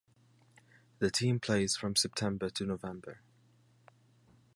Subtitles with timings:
[0.97, 3.21] The team plays from September to November.